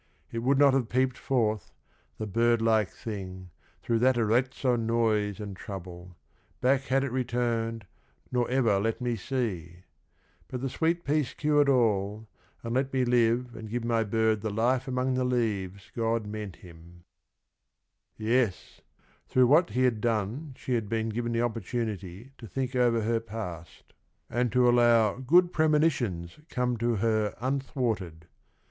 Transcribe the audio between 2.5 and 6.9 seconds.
like thing, Through that Arezzo noise and trouble: back